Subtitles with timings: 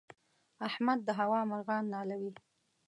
[0.67, 2.31] احمد د هوا مرغان نالوي.